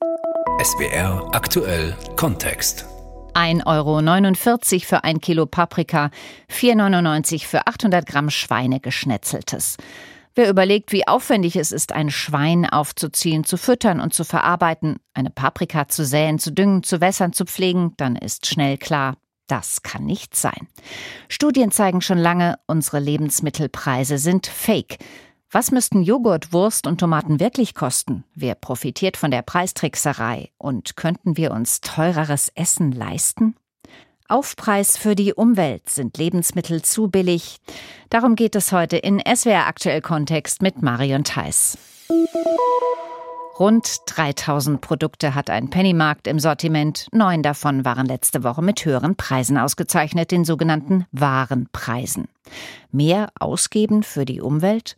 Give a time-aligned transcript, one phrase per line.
[0.00, 2.86] SWR aktuell Kontext.
[3.34, 6.10] 1,49 Euro für ein Kilo Paprika,
[6.52, 9.76] 4,99 für 800 Gramm Schweinegeschnetzeltes.
[10.36, 15.30] Wer überlegt, wie aufwendig es ist, ein Schwein aufzuziehen, zu füttern und zu verarbeiten, eine
[15.30, 19.16] Paprika zu säen, zu düngen, zu wässern, zu pflegen, dann ist schnell klar,
[19.48, 20.68] das kann nicht sein.
[21.28, 24.98] Studien zeigen schon lange, unsere Lebensmittelpreise sind fake.
[25.50, 28.24] Was müssten Joghurt, Wurst und Tomaten wirklich kosten?
[28.34, 30.50] Wer profitiert von der Preistrickserei?
[30.58, 33.56] Und könnten wir uns teureres Essen leisten?
[34.28, 37.56] Aufpreis für die Umwelt sind Lebensmittel zu billig.
[38.10, 41.78] Darum geht es heute in SWR Aktuell Kontext mit Marion Theiss.
[43.58, 47.08] Rund 3000 Produkte hat ein Pennymarkt im Sortiment.
[47.10, 52.28] Neun davon waren letzte Woche mit höheren Preisen ausgezeichnet, den sogenannten Warenpreisen.
[52.92, 54.96] Mehr ausgeben für die Umwelt?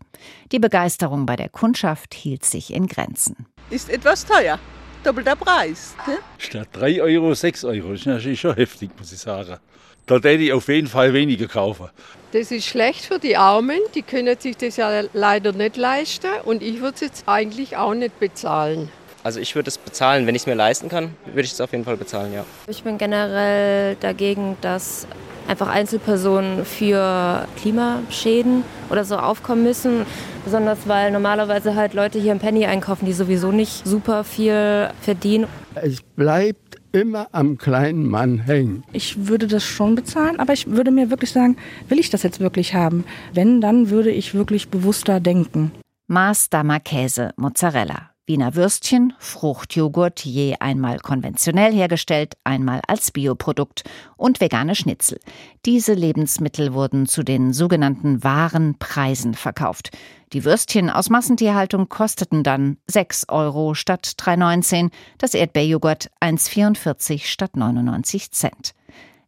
[0.52, 3.46] Die Begeisterung bei der Kundschaft hielt sich in Grenzen.
[3.70, 4.58] Ist etwas teuer.
[5.04, 5.94] Doppelter Preis.
[6.06, 6.18] Ne?
[6.36, 7.92] Statt 3 Euro 6 Euro.
[7.92, 9.56] Das ist natürlich schon heftig, muss ich sagen.
[10.04, 11.88] Da hätte ich auf jeden Fall weniger kaufen.
[12.32, 16.62] Das ist schlecht für die Armen, die können sich das ja leider nicht leisten und
[16.62, 18.88] ich würde es jetzt eigentlich auch nicht bezahlen.
[19.24, 21.72] Also ich würde es bezahlen, wenn ich es mir leisten kann, würde ich es auf
[21.72, 22.44] jeden Fall bezahlen, ja.
[22.68, 25.08] Ich bin generell dagegen, dass
[25.48, 30.06] einfach Einzelpersonen für Klimaschäden oder so aufkommen müssen.
[30.44, 35.48] Besonders weil normalerweise halt Leute hier im Penny einkaufen, die sowieso nicht super viel verdienen.
[35.74, 38.84] Es bleibt immer am kleinen Mann hängen.
[38.92, 41.56] Ich würde das schon bezahlen, aber ich würde mir wirklich sagen,
[41.88, 43.04] will ich das jetzt wirklich haben?
[43.32, 45.72] Wenn, dann würde ich wirklich bewusster denken.
[46.08, 48.09] Maßdamer Käse, Mozzarella.
[48.30, 53.82] Wiener Würstchen, Fruchtjoghurt, je einmal konventionell hergestellt, einmal als Bioprodukt
[54.16, 55.18] und vegane Schnitzel.
[55.66, 59.90] Diese Lebensmittel wurden zu den sogenannten wahren Preisen verkauft.
[60.32, 68.30] Die Würstchen aus Massentierhaltung kosteten dann 6 Euro statt 3,19, das Erdbeerjoghurt 1,44 statt 99
[68.30, 68.74] Cent.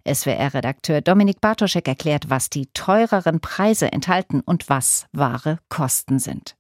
[0.07, 6.55] SWR-Redakteur Dominik Bartoschek erklärt, was die teureren Preise enthalten und was wahre Kosten sind.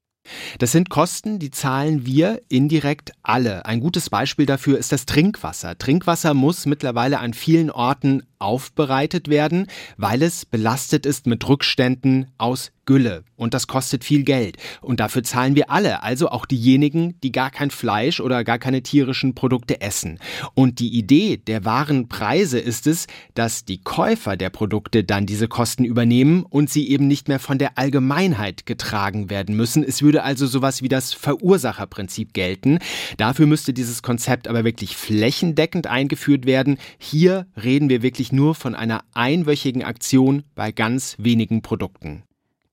[0.58, 3.66] Das sind Kosten, die zahlen wir indirekt alle.
[3.66, 5.76] Ein gutes Beispiel dafür ist das Trinkwasser.
[5.76, 12.72] Trinkwasser muss mittlerweile an vielen Orten aufbereitet werden, weil es belastet ist mit Rückständen aus
[12.84, 13.22] Gülle.
[13.36, 14.56] Und das kostet viel Geld.
[14.80, 18.82] Und dafür zahlen wir alle, also auch diejenigen, die gar kein Fleisch oder gar keine
[18.82, 20.18] tierischen Produkte essen.
[20.54, 25.48] Und die Idee der wahren Preise ist es, dass die Käufer der Produkte dann diese
[25.48, 29.84] Kosten übernehmen und sie eben nicht mehr von der Allgemeinheit getragen werden müssen.
[29.84, 32.78] Es würde also sowas wie das Verursacherprinzip gelten.
[33.16, 36.78] Dafür müsste dieses Konzept aber wirklich flächendeckend eingeführt werden.
[36.98, 42.24] Hier reden wir wirklich nur von einer einwöchigen Aktion bei ganz wenigen Produkten.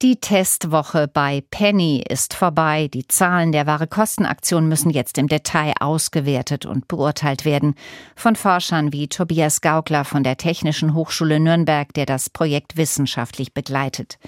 [0.01, 2.87] Die Testwoche bei Penny ist vorbei.
[2.87, 7.75] Die Zahlen der wahre Kostenaktion müssen jetzt im Detail ausgewertet und beurteilt werden.
[8.15, 14.19] Von Forschern wie Tobias Gaukler von der Technischen Hochschule Nürnberg, der das Projekt wissenschaftlich begleitet.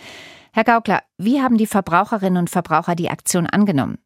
[0.52, 3.98] Herr Gaukler, wie haben die Verbraucherinnen und Verbraucher die Aktion angenommen?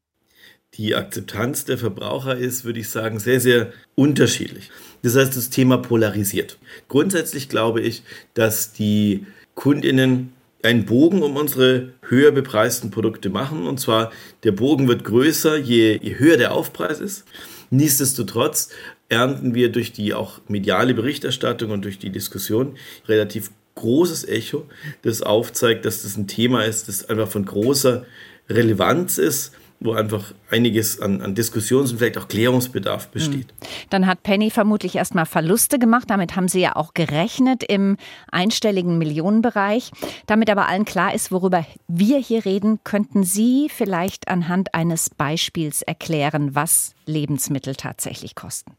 [0.77, 4.71] Die Akzeptanz der Verbraucher ist, würde ich sagen, sehr, sehr unterschiedlich.
[5.03, 6.57] Das heißt, das Thema polarisiert.
[6.89, 8.03] Grundsätzlich glaube ich,
[8.33, 13.67] dass die Kundinnen einen Bogen um unsere höher bepreisten Produkte machen.
[13.67, 14.11] Und zwar
[14.43, 17.23] der Bogen wird größer, je, je höher der Aufpreis ist.
[17.69, 18.69] Nichtsdestotrotz
[19.07, 22.75] ernten wir durch die auch mediale Berichterstattung und durch die Diskussion
[23.07, 24.65] relativ großes Echo,
[25.03, 28.05] das aufzeigt, dass das ein Thema ist, das einfach von großer
[28.49, 29.51] Relevanz ist
[29.85, 33.51] wo einfach einiges an, an Diskussions- und vielleicht auch Klärungsbedarf besteht.
[33.51, 33.67] Hm.
[33.89, 36.09] Dann hat Penny vermutlich erstmal Verluste gemacht.
[36.09, 37.97] Damit haben Sie ja auch gerechnet im
[38.31, 39.91] einstelligen Millionenbereich.
[40.25, 45.81] Damit aber allen klar ist, worüber wir hier reden, könnten Sie vielleicht anhand eines Beispiels
[45.81, 48.71] erklären, was Lebensmittel tatsächlich kosten.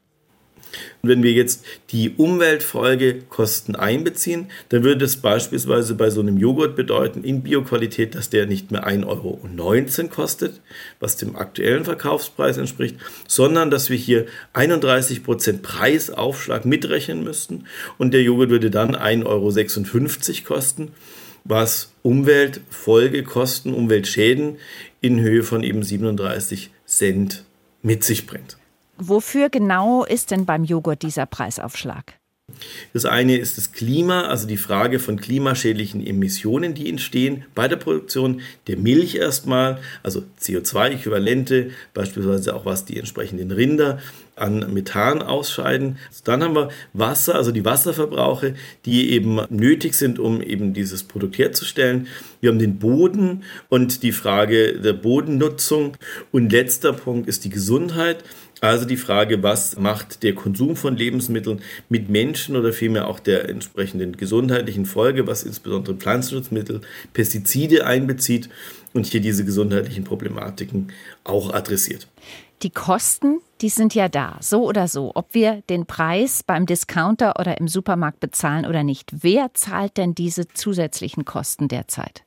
[1.03, 6.77] Und wenn wir jetzt die Umweltfolgekosten einbeziehen, dann würde das beispielsweise bei so einem Joghurt
[6.77, 10.61] bedeuten, in Bioqualität, dass der nicht mehr 1,19 Euro kostet,
[11.01, 12.97] was dem aktuellen Verkaufspreis entspricht,
[13.27, 17.65] sondern dass wir hier 31% Preisaufschlag mitrechnen müssten
[17.99, 20.93] und der Joghurt würde dann 1,56 Euro kosten,
[21.45, 24.57] was Umweltfolgekosten, Umweltschäden
[25.01, 27.45] in Höhe von eben 37 Cent
[27.83, 28.57] mit sich bringt.
[28.99, 32.15] Wofür genau ist denn beim Joghurt dieser Preisaufschlag?
[32.93, 37.75] Das eine ist das Klima, also die Frage von klimaschädlichen Emissionen, die entstehen bei der
[37.75, 43.99] Produktion der Milch erstmal, also CO2-Äquivalente, beispielsweise auch was die entsprechenden Rinder
[44.37, 45.99] an Methan ausscheiden.
[46.25, 48.55] Dann haben wir Wasser, also die Wasserverbrauche,
[48.85, 52.07] die eben nötig sind, um eben dieses Produkt herzustellen.
[52.41, 55.97] Wir haben den Boden und die Frage der Bodennutzung.
[56.33, 58.25] Und letzter Punkt ist die Gesundheit.
[58.61, 61.61] Also die Frage, was macht der Konsum von Lebensmitteln
[61.91, 66.81] mit Menschen oder vielmehr auch der entsprechenden gesundheitlichen Folge, was insbesondere Pflanzenschutzmittel,
[67.13, 68.49] Pestizide einbezieht
[68.95, 70.93] und hier diese gesundheitlichen Problematiken
[71.23, 72.09] auch adressiert.
[72.63, 77.39] Die Kosten, die sind ja da, so oder so, ob wir den Preis beim Discounter
[77.39, 79.13] oder im Supermarkt bezahlen oder nicht.
[79.21, 82.26] Wer zahlt denn diese zusätzlichen Kosten derzeit?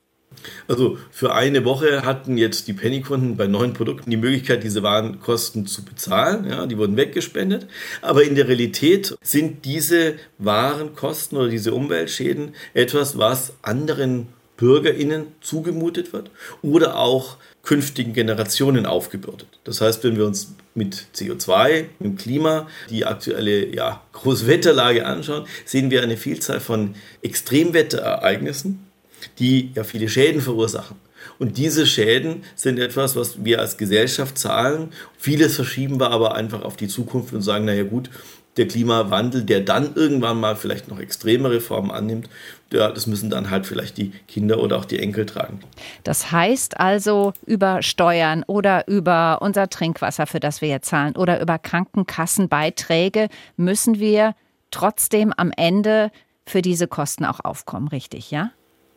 [0.68, 5.66] Also für eine Woche hatten jetzt die Pennykunden bei neuen Produkten die Möglichkeit, diese Warenkosten
[5.66, 6.46] zu bezahlen.
[6.48, 7.66] Ja, die wurden weggespendet.
[8.02, 14.28] Aber in der Realität sind diese Warenkosten oder diese Umweltschäden etwas, was anderen
[14.60, 19.48] BürgerInnen zugemutet wird oder auch künftigen Generationen aufgebürdet.
[19.64, 25.90] Das heißt, wenn wir uns mit CO2, mit Klima, die aktuelle ja, Großwetterlage anschauen, sehen
[25.90, 28.89] wir eine Vielzahl von Extremwetterereignissen,
[29.38, 30.96] die ja viele Schäden verursachen.
[31.38, 34.90] Und diese Schäden sind etwas, was wir als Gesellschaft zahlen.
[35.18, 38.10] Vieles verschieben wir aber einfach auf die Zukunft und sagen, naja gut,
[38.56, 42.28] der Klimawandel, der dann irgendwann mal vielleicht noch extremere Formen annimmt,
[42.72, 45.60] ja, das müssen dann halt vielleicht die Kinder oder auch die Enkel tragen.
[46.04, 51.40] Das heißt also, über Steuern oder über unser Trinkwasser, für das wir jetzt zahlen, oder
[51.40, 54.34] über Krankenkassenbeiträge müssen wir
[54.70, 56.10] trotzdem am Ende
[56.46, 58.50] für diese Kosten auch aufkommen, richtig, ja?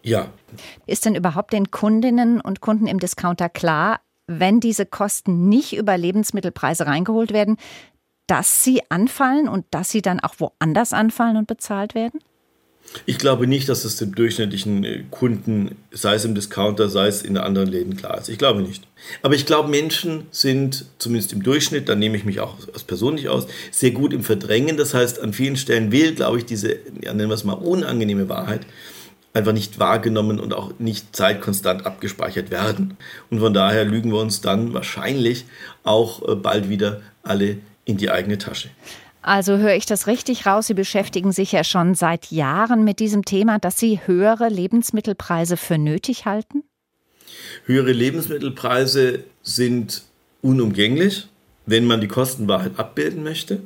[0.04, 0.28] Ja.
[0.86, 5.98] Ist denn überhaupt den Kundinnen und Kunden im Discounter klar, wenn diese Kosten nicht über
[5.98, 7.58] Lebensmittelpreise reingeholt werden,
[8.28, 12.20] dass sie anfallen und dass sie dann auch woanders anfallen und bezahlt werden?
[13.06, 17.22] Ich glaube nicht, dass es dem durchschnittlichen äh, Kunden, sei es im Discounter, sei es
[17.22, 18.28] in anderen Läden klar ist.
[18.28, 18.86] Ich glaube nicht.
[19.22, 23.30] Aber ich glaube, Menschen sind zumindest im Durchschnitt, da nehme ich mich auch als persönlich
[23.30, 24.78] aus, sehr gut im Verdrängen.
[24.78, 28.28] Das heißt, an vielen Stellen will, glaube ich, diese, ja, nennen wir es mal, unangenehme
[28.30, 28.66] Wahrheit
[29.34, 32.98] einfach nicht wahrgenommen und auch nicht zeitkonstant abgespeichert werden.
[33.30, 35.46] Und von daher lügen wir uns dann wahrscheinlich
[35.84, 38.70] auch äh, bald wieder alle in die eigene Tasche.
[39.22, 43.24] Also höre ich das richtig raus, Sie beschäftigen sich ja schon seit Jahren mit diesem
[43.24, 46.64] Thema, dass Sie höhere Lebensmittelpreise für nötig halten?
[47.66, 50.04] Höhere Lebensmittelpreise sind
[50.42, 51.28] unumgänglich,
[51.66, 53.62] wenn man die Kostenwahrheit abbilden möchte.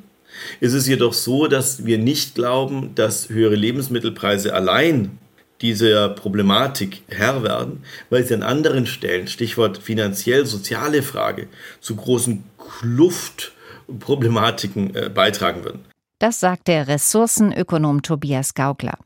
[0.61, 5.17] Es ist jedoch so, dass wir nicht glauben, dass höhere Lebensmittelpreise allein
[5.61, 11.47] dieser Problematik Herr werden, weil sie an anderen Stellen, Stichwort finanziell soziale Frage,
[11.81, 15.85] zu großen Kluftproblematiken äh, beitragen würden.
[16.19, 18.97] Das sagt der Ressourcenökonom Tobias Gaugler.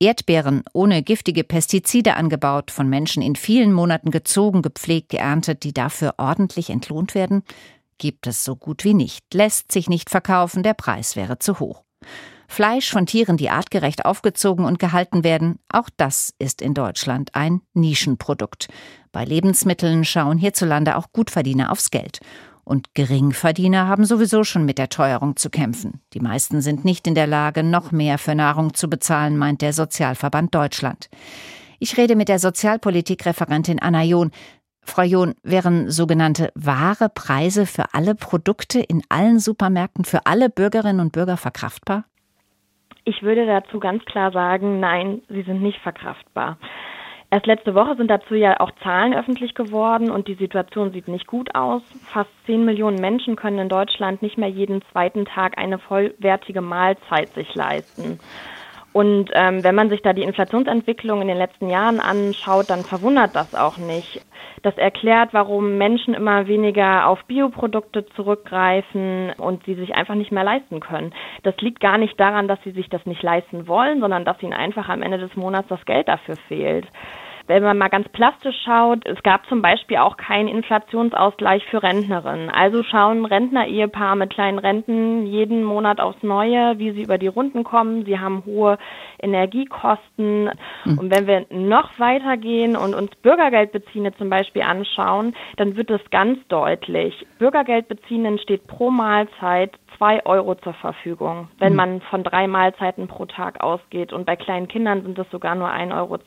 [0.00, 6.14] Erdbeeren ohne giftige Pestizide angebaut, von Menschen in vielen Monaten gezogen, gepflegt, geerntet, die dafür
[6.18, 7.42] ordentlich entlohnt werden,
[7.98, 11.82] gibt es so gut wie nicht, lässt sich nicht verkaufen, der Preis wäre zu hoch.
[12.50, 17.60] Fleisch von Tieren, die artgerecht aufgezogen und gehalten werden, auch das ist in Deutschland ein
[17.74, 18.68] Nischenprodukt.
[19.12, 22.20] Bei Lebensmitteln schauen hierzulande auch Gutverdiener aufs Geld.
[22.64, 26.00] Und Geringverdiener haben sowieso schon mit der Teuerung zu kämpfen.
[26.14, 29.72] Die meisten sind nicht in der Lage, noch mehr für Nahrung zu bezahlen, meint der
[29.72, 31.08] Sozialverband Deutschland.
[31.78, 34.32] Ich rede mit der Sozialpolitikreferentin Anna John.
[34.82, 41.00] Frau John, wären sogenannte wahre Preise für alle Produkte in allen Supermärkten für alle Bürgerinnen
[41.00, 42.04] und Bürger verkraftbar?
[43.08, 46.58] Ich würde dazu ganz klar sagen, nein, sie sind nicht verkraftbar.
[47.30, 51.26] Erst letzte Woche sind dazu ja auch Zahlen öffentlich geworden und die Situation sieht nicht
[51.26, 51.80] gut aus.
[52.12, 57.32] Fast 10 Millionen Menschen können in Deutschland nicht mehr jeden zweiten Tag eine vollwertige Mahlzeit
[57.32, 58.20] sich leisten.
[58.98, 63.36] Und ähm, wenn man sich da die Inflationsentwicklung in den letzten Jahren anschaut, dann verwundert
[63.36, 64.20] das auch nicht.
[64.62, 70.42] Das erklärt, warum Menschen immer weniger auf Bioprodukte zurückgreifen und sie sich einfach nicht mehr
[70.42, 71.14] leisten können.
[71.44, 74.52] Das liegt gar nicht daran, dass sie sich das nicht leisten wollen, sondern dass ihnen
[74.52, 76.88] einfach am Ende des Monats das Geld dafür fehlt
[77.48, 82.50] wenn man mal ganz plastisch schaut, es gab zum Beispiel auch keinen Inflationsausgleich für Rentnerinnen.
[82.50, 87.64] Also schauen Rentner-Ehepaar mit kleinen Renten jeden Monat aufs Neue, wie sie über die Runden
[87.64, 88.04] kommen.
[88.04, 88.78] Sie haben hohe
[89.20, 90.50] Energiekosten.
[90.84, 90.98] Mhm.
[90.98, 96.38] Und wenn wir noch weitergehen und uns Bürgergeldbeziehende zum Beispiel anschauen, dann wird es ganz
[96.48, 97.26] deutlich.
[97.38, 101.76] Bürgergeldbeziehenden steht pro Mahlzeit zwei Euro zur Verfügung, wenn mhm.
[101.76, 104.12] man von drei Mahlzeiten pro Tag ausgeht.
[104.12, 106.18] Und bei kleinen Kindern sind es sogar nur 1,20 Euro.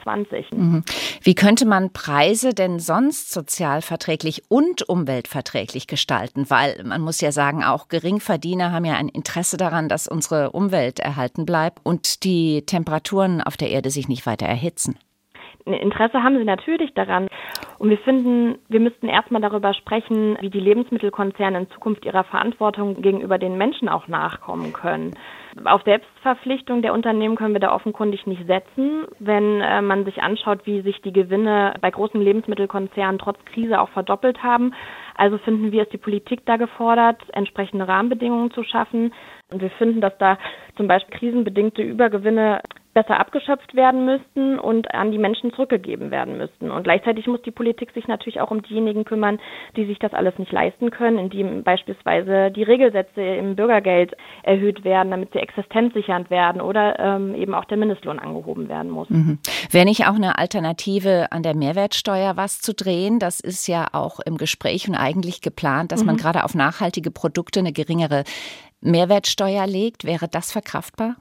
[0.51, 0.83] Mhm.
[1.23, 6.49] Wie könnte man Preise denn sonst sozialverträglich und umweltverträglich gestalten?
[6.49, 10.99] Weil man muss ja sagen, auch Geringverdiener haben ja ein Interesse daran, dass unsere Umwelt
[10.99, 14.97] erhalten bleibt und die Temperaturen auf der Erde sich nicht weiter erhitzen.
[15.65, 17.27] Interesse haben sie natürlich daran.
[17.77, 23.01] Und wir finden, wir müssten erstmal darüber sprechen, wie die Lebensmittelkonzerne in Zukunft ihrer Verantwortung
[23.01, 25.15] gegenüber den Menschen auch nachkommen können.
[25.65, 29.05] Auf Selbstverpflichtung der Unternehmen können wir da offenkundig nicht setzen.
[29.19, 33.89] Wenn äh, man sich anschaut, wie sich die Gewinne bei großen Lebensmittelkonzernen trotz Krise auch
[33.89, 34.73] verdoppelt haben,
[35.21, 39.13] Also finden wir, ist die Politik da gefordert, entsprechende Rahmenbedingungen zu schaffen.
[39.51, 40.39] Und wir finden, dass da
[40.77, 42.61] zum Beispiel krisenbedingte Übergewinne
[42.93, 46.71] besser abgeschöpft werden müssten und an die Menschen zurückgegeben werden müssten.
[46.71, 49.39] Und gleichzeitig muss die Politik sich natürlich auch um diejenigen kümmern,
[49.77, 55.11] die sich das alles nicht leisten können, indem beispielsweise die Regelsätze im Bürgergeld erhöht werden,
[55.11, 59.09] damit sie existenzsichernd werden oder ähm, eben auch der Mindestlohn angehoben werden muss.
[59.09, 59.39] Mhm.
[59.69, 63.19] Wäre nicht auch eine Alternative an der Mehrwertsteuer was zu drehen?
[63.19, 66.07] Das ist ja auch im Gespräch und eigentlich geplant, dass mhm.
[66.07, 68.23] man gerade auf nachhaltige Produkte eine geringere
[68.81, 70.05] Mehrwertsteuer legt.
[70.05, 71.15] Wäre das verkraftbar?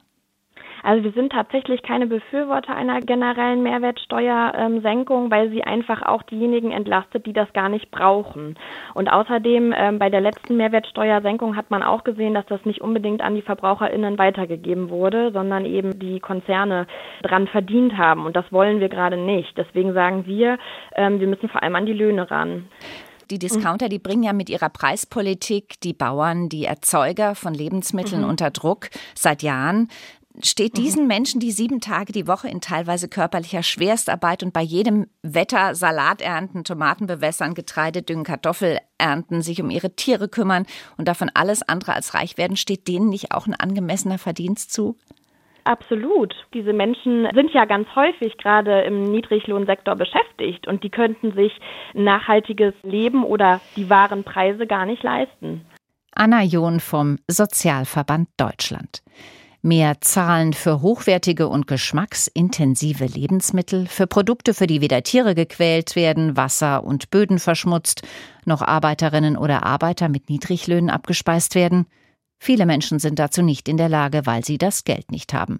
[0.83, 7.25] Also wir sind tatsächlich keine Befürworter einer generellen Mehrwertsteuersenkung, weil sie einfach auch diejenigen entlastet,
[7.25, 8.55] die das gar nicht brauchen.
[8.93, 13.21] Und außerdem ähm, bei der letzten Mehrwertsteuersenkung hat man auch gesehen, dass das nicht unbedingt
[13.21, 16.87] an die VerbraucherInnen weitergegeben wurde, sondern eben die Konzerne
[17.21, 18.25] dran verdient haben.
[18.25, 19.57] Und das wollen wir gerade nicht.
[19.57, 20.57] Deswegen sagen wir,
[20.95, 22.67] ähm, wir müssen vor allem an die Löhne ran.
[23.31, 28.29] Die Discounter, die bringen ja mit ihrer Preispolitik die Bauern, die Erzeuger von Lebensmitteln mhm.
[28.29, 29.87] unter Druck seit Jahren
[30.43, 30.81] steht mhm.
[30.81, 35.75] diesen Menschen, die sieben Tage die Woche in teilweise körperlicher Schwerstarbeit und bei jedem Wetter
[35.75, 40.65] Salat ernten, Tomaten bewässern, Getreide düngen, Kartoffel ernten, sich um ihre Tiere kümmern
[40.97, 44.97] und davon alles andere als reich werden, steht denen nicht auch ein angemessener Verdienst zu?
[45.63, 46.33] Absolut.
[46.53, 51.51] Diese Menschen sind ja ganz häufig gerade im Niedriglohnsektor beschäftigt und die könnten sich
[51.93, 55.65] nachhaltiges Leben oder die wahren Preise gar nicht leisten.
[56.13, 59.01] Anna John vom Sozialverband Deutschland.
[59.63, 66.35] Mehr Zahlen für hochwertige und geschmacksintensive Lebensmittel, für Produkte, für die weder Tiere gequält werden,
[66.35, 68.01] Wasser und Böden verschmutzt,
[68.43, 71.85] noch Arbeiterinnen oder Arbeiter mit Niedriglöhnen abgespeist werden.
[72.39, 75.59] Viele Menschen sind dazu nicht in der Lage, weil sie das Geld nicht haben.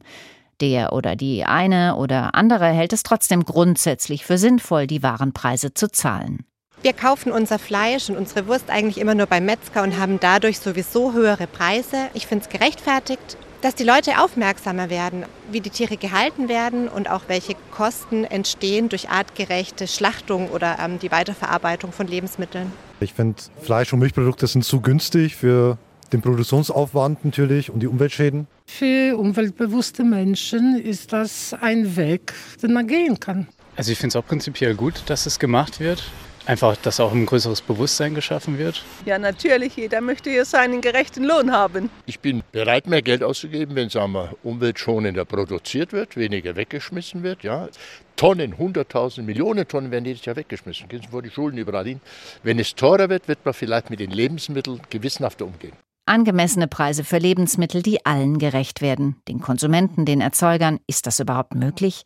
[0.61, 5.91] Der oder die eine oder andere hält es trotzdem grundsätzlich für sinnvoll, die Warenpreise zu
[5.91, 6.43] zahlen.
[6.81, 10.57] Wir kaufen unser Fleisch und unsere Wurst eigentlich immer nur beim Metzger und haben dadurch
[10.57, 12.09] sowieso höhere Preise.
[12.15, 17.09] Ich finde es gerechtfertigt dass die Leute aufmerksamer werden, wie die Tiere gehalten werden und
[17.09, 22.71] auch welche Kosten entstehen durch artgerechte Schlachtung oder ähm, die Weiterverarbeitung von Lebensmitteln.
[22.99, 25.77] Ich finde, Fleisch- und Milchprodukte sind zu günstig für
[26.11, 28.47] den Produktionsaufwand natürlich und die Umweltschäden.
[28.65, 33.47] Für umweltbewusste Menschen ist das ein Weg, den man gehen kann.
[33.75, 36.03] Also ich finde es auch prinzipiell gut, dass es gemacht wird.
[36.51, 38.83] Einfach, dass auch ein größeres Bewusstsein geschaffen wird.
[39.05, 39.77] Ja, natürlich.
[39.77, 41.89] Jeder möchte ja seinen gerechten Lohn haben.
[42.05, 47.43] Ich bin bereit, mehr Geld auszugeben, wenn sagen wir, umweltschonender produziert wird, weniger weggeschmissen wird.
[47.43, 47.69] Ja.
[48.17, 50.89] Tonnen, 100.000, Millionen Tonnen werden jedes Jahr weggeschmissen.
[50.89, 52.01] Gehen Sie vor die Schulen überall hin.
[52.43, 55.71] Wenn es teurer wird, wird man vielleicht mit den Lebensmitteln gewissenhafter umgehen.
[56.05, 59.15] Angemessene Preise für Lebensmittel, die allen gerecht werden.
[59.29, 60.81] Den Konsumenten, den Erzeugern.
[60.85, 62.03] Ist das überhaupt möglich?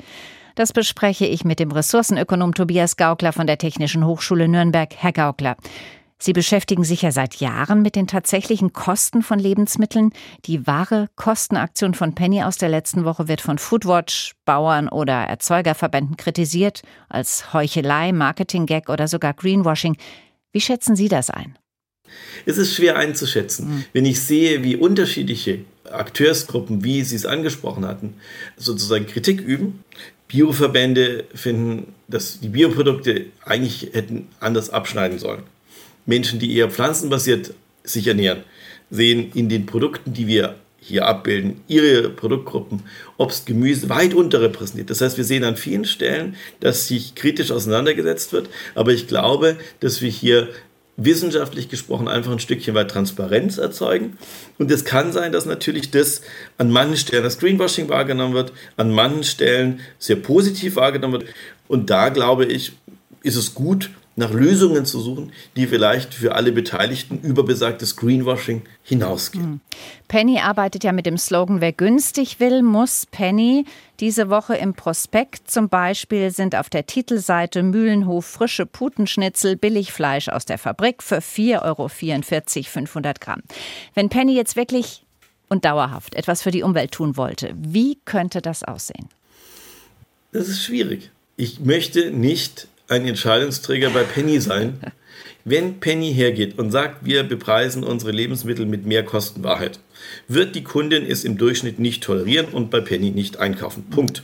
[0.55, 4.93] Das bespreche ich mit dem Ressourcenökonom Tobias Gaukler von der Technischen Hochschule Nürnberg.
[4.95, 5.57] Herr Gaukler,
[6.17, 10.11] Sie beschäftigen sich ja seit Jahren mit den tatsächlichen Kosten von Lebensmitteln.
[10.45, 16.15] Die wahre Kostenaktion von Penny aus der letzten Woche wird von Foodwatch, Bauern oder Erzeugerverbänden
[16.15, 19.97] kritisiert als Heuchelei, Marketing-Gag oder sogar Greenwashing.
[20.53, 21.57] Wie schätzen Sie das ein?
[22.45, 23.67] Es ist schwer einzuschätzen.
[23.67, 23.85] Mhm.
[23.91, 28.15] Wenn ich sehe, wie unterschiedliche Akteursgruppen, wie Sie es angesprochen hatten,
[28.55, 29.83] sozusagen Kritik üben,
[30.27, 35.43] Bioverbände finden, dass die Bioprodukte eigentlich hätten anders abschneiden sollen.
[36.05, 37.53] Menschen, die eher pflanzenbasiert
[37.83, 38.43] sich ernähren,
[38.89, 42.83] sehen in den Produkten, die wir hier abbilden, ihre Produktgruppen,
[43.17, 44.91] Obst, Gemüse weit unterrepräsentiert.
[44.91, 48.49] Das heißt, wir sehen an vielen Stellen, dass sich kritisch auseinandergesetzt wird.
[48.75, 50.49] Aber ich glaube, dass wir hier
[50.97, 54.17] wissenschaftlich gesprochen einfach ein Stückchen weit Transparenz erzeugen.
[54.57, 56.21] Und es kann sein, dass natürlich das
[56.57, 61.25] an manchen Stellen das Greenwashing wahrgenommen wird, an manchen Stellen sehr positiv wahrgenommen wird.
[61.67, 62.73] Und da glaube ich,
[63.23, 68.63] ist es gut, nach Lösungen zu suchen, die vielleicht für alle Beteiligten über besagtes Greenwashing
[68.83, 69.43] hinausgehen.
[69.43, 69.61] Hm.
[70.07, 73.65] Penny arbeitet ja mit dem Slogan, wer günstig will, muss Penny.
[73.99, 80.45] Diese Woche im Prospekt zum Beispiel sind auf der Titelseite Mühlenhof frische Putenschnitzel, Billigfleisch aus
[80.45, 83.41] der Fabrik für 4,44 Euro 500 Gramm.
[83.93, 85.03] Wenn Penny jetzt wirklich
[85.49, 89.09] und dauerhaft etwas für die Umwelt tun wollte, wie könnte das aussehen?
[90.31, 91.11] Das ist schwierig.
[91.37, 94.79] Ich möchte nicht ein Entscheidungsträger bei Penny sein.
[95.43, 99.79] Wenn Penny hergeht und sagt, wir bepreisen unsere Lebensmittel mit mehr Kostenwahrheit,
[100.27, 103.89] wird die Kundin es im Durchschnitt nicht tolerieren und bei Penny nicht einkaufen.
[103.89, 104.23] Punkt.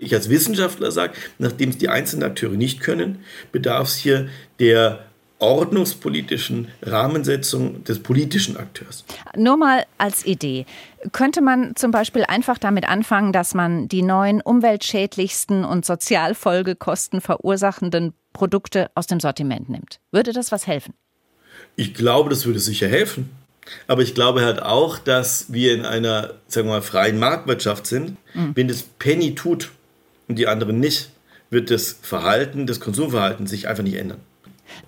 [0.00, 4.28] Ich als Wissenschaftler sage, nachdem es die einzelnen Akteure nicht können, bedarf es hier
[4.60, 5.07] der
[5.38, 9.04] ordnungspolitischen Rahmensetzung des politischen Akteurs.
[9.36, 10.66] Nur mal als Idee.
[11.12, 18.14] Könnte man zum Beispiel einfach damit anfangen, dass man die neuen umweltschädlichsten und Sozialfolgekosten verursachenden
[18.32, 20.00] Produkte aus dem Sortiment nimmt?
[20.10, 20.94] Würde das was helfen?
[21.76, 23.30] Ich glaube, das würde sicher helfen.
[23.86, 28.16] Aber ich glaube halt auch, dass wir in einer, sagen wir mal, freien Marktwirtschaft sind.
[28.34, 28.52] Mhm.
[28.54, 29.70] Wenn das Penny tut
[30.26, 31.10] und die anderen nicht,
[31.50, 34.20] wird das Verhalten, das Konsumverhalten sich einfach nicht ändern.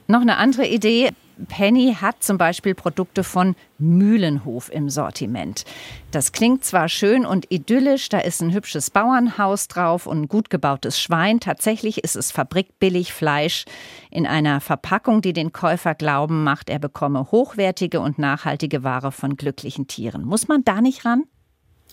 [0.06, 1.10] Noch eine andere Idee.
[1.48, 5.64] Penny hat zum Beispiel Produkte von Mühlenhof im Sortiment.
[6.10, 10.50] Das klingt zwar schön und idyllisch, da ist ein hübsches Bauernhaus drauf und ein gut
[10.50, 11.40] gebautes Schwein.
[11.40, 13.64] Tatsächlich ist es fabrikbillig Fleisch
[14.10, 19.36] in einer Verpackung, die den Käufer glauben macht, er bekomme hochwertige und nachhaltige Ware von
[19.36, 20.24] glücklichen Tieren.
[20.24, 21.24] Muss man da nicht ran?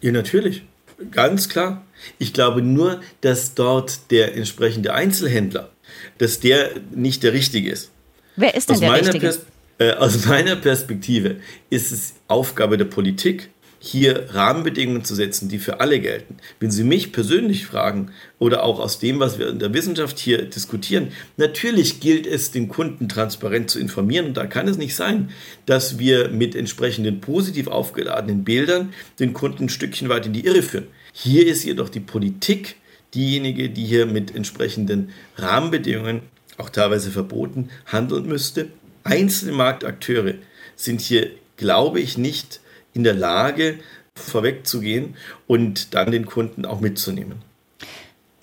[0.02, 0.64] Ja, natürlich.
[1.12, 1.86] Ganz klar.
[2.18, 5.72] Ich glaube nur, dass dort der entsprechende Einzelhändler,
[6.18, 7.92] dass der nicht der richtige ist.
[8.36, 9.20] Wer ist denn aus der Richtige?
[9.20, 9.42] Pers
[9.80, 11.38] äh, aus meiner Perspektive
[11.70, 13.50] ist es Aufgabe der Politik,
[13.80, 16.38] hier Rahmenbedingungen zu setzen, die für alle gelten.
[16.60, 20.44] Wenn Sie mich persönlich fragen oder auch aus dem, was wir in der Wissenschaft hier
[20.44, 24.28] diskutieren, natürlich gilt es, den Kunden transparent zu informieren.
[24.28, 25.30] Und da kann es nicht sein,
[25.66, 30.64] dass wir mit entsprechenden positiv aufgeladenen Bildern den Kunden ein Stückchen weit in die Irre
[30.64, 30.88] führen.
[31.14, 32.76] Hier ist jedoch die Politik
[33.14, 36.22] diejenige, die hier mit entsprechenden Rahmenbedingungen
[36.58, 38.68] auch teilweise verboten, handeln müsste.
[39.04, 40.36] Einzelne Marktakteure
[40.76, 42.60] sind hier, glaube ich, nicht
[42.98, 43.80] in der Lage,
[44.16, 47.42] vorwegzugehen und dann den Kunden auch mitzunehmen.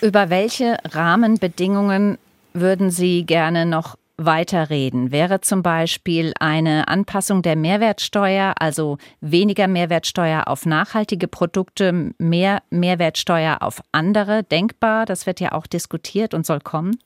[0.01, 2.19] Über welche Rahmenbedingungen
[2.53, 5.11] würden Sie gerne noch weiterreden?
[5.11, 13.59] Wäre zum Beispiel eine Anpassung der Mehrwertsteuer, also weniger Mehrwertsteuer auf nachhaltige Produkte, mehr Mehrwertsteuer
[13.61, 15.05] auf andere denkbar?
[15.05, 16.97] Das wird ja auch diskutiert und soll kommen.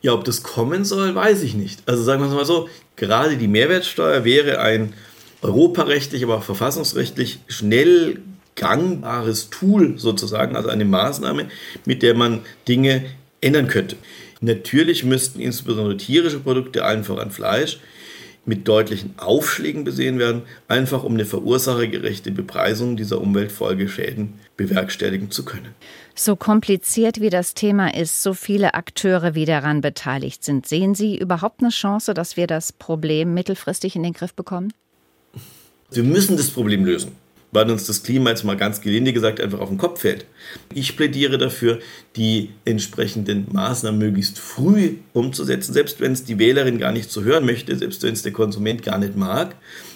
[0.00, 1.88] Ja, ob das kommen soll, weiß ich nicht.
[1.88, 4.92] Also sagen wir es mal so, gerade die Mehrwertsteuer wäre ein
[5.44, 8.20] europarechtlich, aber auch verfassungsrechtlich schnell
[8.56, 11.46] gangbares Tool sozusagen, also eine Maßnahme,
[11.84, 13.04] mit der man Dinge
[13.40, 13.96] ändern könnte.
[14.40, 17.78] Natürlich müssten insbesondere tierische Produkte, allen voran Fleisch,
[18.46, 25.74] mit deutlichen Aufschlägen besehen werden, einfach um eine verursachergerechte Bepreisung dieser Umweltfolgeschäden bewerkstelligen zu können.
[26.14, 31.18] So kompliziert wie das Thema ist, so viele Akteure wie daran beteiligt sind, sehen Sie
[31.18, 34.72] überhaupt eine Chance, dass wir das Problem mittelfristig in den Griff bekommen?
[35.94, 37.12] Wir müssen das Problem lösen,
[37.52, 40.26] weil uns das Klima jetzt mal ganz gelinde gesagt einfach auf den Kopf fällt.
[40.74, 41.78] Ich plädiere dafür,
[42.16, 47.46] die entsprechenden Maßnahmen möglichst früh umzusetzen, selbst wenn es die Wählerin gar nicht so hören
[47.46, 49.54] möchte, selbst wenn es der Konsument gar nicht mag.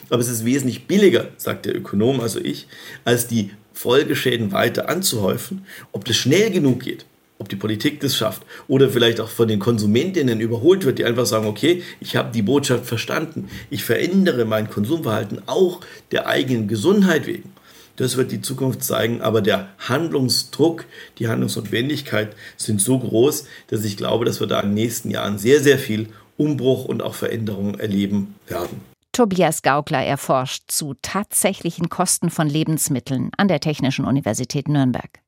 [0.08, 2.68] Aber es ist wesentlich billiger, sagt der Ökonom, also ich,
[3.04, 5.64] als die Folgeschäden weiter anzuhäufen.
[5.92, 7.06] Ob das schnell genug geht,
[7.38, 11.27] ob die Politik das schafft oder vielleicht auch von den Konsumentinnen überholt wird, die einfach
[11.27, 17.27] sagen, okay, ich habe die Botschaft verstanden, ich verändere mein Konsumverhalten auch der eigenen Gesundheit
[17.27, 17.53] wegen.
[17.96, 20.85] Das wird die Zukunft zeigen, aber der Handlungsdruck,
[21.18, 25.38] die Handlungsnotwendigkeit sind so groß, dass ich glaube, dass wir da in den nächsten Jahren
[25.38, 28.83] sehr, sehr viel Umbruch und auch Veränderung erleben werden.
[29.12, 35.18] Tobias Gaukler erforscht zu tatsächlichen Kosten von Lebensmitteln an der Technischen Universität Nürnberg.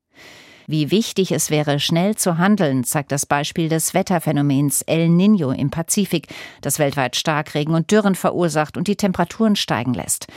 [0.71, 5.69] Wie wichtig es wäre, schnell zu handeln, zeigt das Beispiel des Wetterphänomens El Niño im
[5.69, 6.29] Pazifik,
[6.61, 10.29] das weltweit Starkregen und Dürren verursacht und die Temperaturen steigen lässt.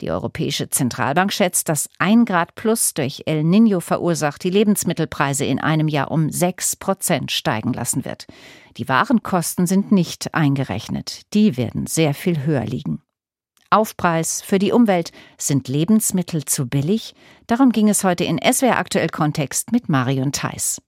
[0.00, 5.58] Die Europäische Zentralbank schätzt, dass ein Grad plus durch El Niño verursacht die Lebensmittelpreise in
[5.58, 8.24] einem Jahr um sechs Prozent steigen lassen wird.
[8.78, 11.20] Die Warenkosten sind nicht eingerechnet.
[11.34, 13.01] Die werden sehr viel höher liegen.
[13.72, 15.12] Aufpreis für die Umwelt.
[15.38, 17.14] Sind Lebensmittel zu billig?
[17.46, 20.82] Darum ging es heute in SWR Aktuell Kontext mit Marion Theiss.